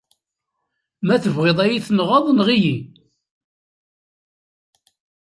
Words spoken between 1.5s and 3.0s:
ad yi-tenɣeḍ, enɣ-iyi.